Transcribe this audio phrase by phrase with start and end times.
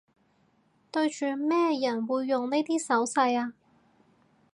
[0.91, 3.53] 對住咩人會用呢啲手勢吖